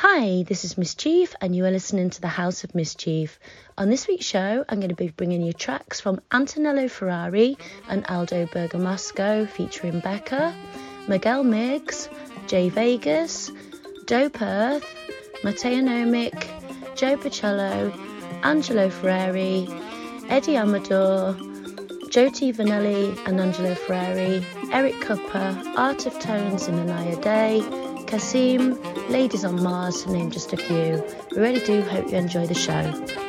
[0.00, 3.40] Hi, this is Miss Chief, and you are listening to the House of Miss Chief.
[3.76, 8.06] On this week's show, I'm going to be bringing you tracks from Antonello Ferrari and
[8.08, 10.54] Aldo Bergamasco featuring Becca,
[11.08, 12.08] Miguel Migs,
[12.46, 13.50] Jay Vegas,
[14.06, 14.86] Dope Perth,
[15.42, 16.46] Matteo Nomic,
[16.94, 17.92] Joe Pacello,
[18.44, 19.66] Angelo Ferrari,
[20.28, 21.34] Eddie Amador,
[22.08, 28.80] Joti Vanelli and Angelo Ferrari, Eric Kupper, Art of Tones and Anaya Day, Kasim,
[29.10, 31.04] Ladies on Mars, to name just a few.
[31.32, 33.27] We really do hope you enjoy the show.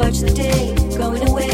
[0.00, 1.49] watch the day going away.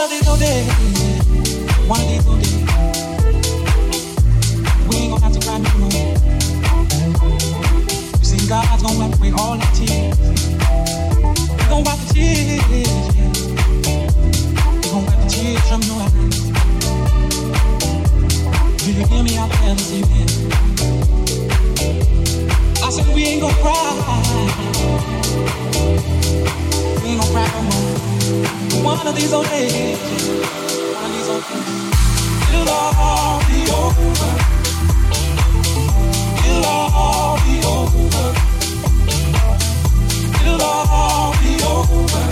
[0.00, 0.64] One of these days,
[1.86, 2.56] one of these days,
[4.88, 5.92] we ain't gonna have to cry no more.
[8.18, 10.16] You see, God's gonna wipe away all our tears.
[10.16, 12.88] He's gonna wipe the tears, yeah.
[14.80, 16.48] He's wipe the tears from your eyes.
[18.78, 20.28] Do you hear me out there this evening?
[22.82, 23.80] I said we ain't gonna cry.
[28.82, 29.72] One of these old days,
[32.52, 34.30] it'll all be over.
[36.44, 38.34] It'll all be over.
[40.40, 42.24] It'll all be over.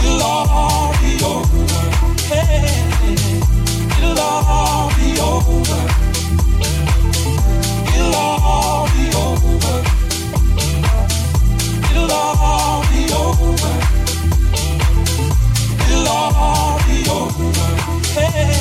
[0.00, 1.80] It'll all be over.
[3.98, 5.93] It'll all be over.
[18.14, 18.53] hey.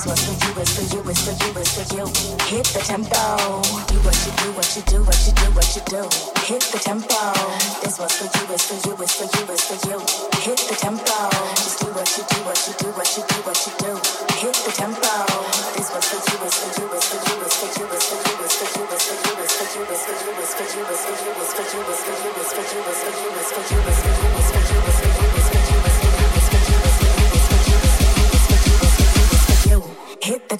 [0.00, 2.06] It's for you, it's for you, it's for you, it's for you.
[2.46, 3.18] Hit the tempo.
[3.90, 6.02] Do what you do, what you do, what you do, what you do.
[6.46, 7.18] Hit the tempo.
[7.82, 8.46] This was for you,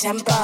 [0.09, 0.38] December.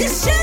[0.00, 0.39] just shoot.